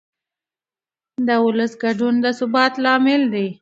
[1.27, 3.47] د ولس ګډون د ثبات لامل دی